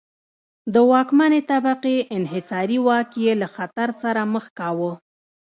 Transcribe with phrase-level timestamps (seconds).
[0.73, 4.91] د واکمنې طبقې انحصاري واک یې له خطر سره مخ کاوه.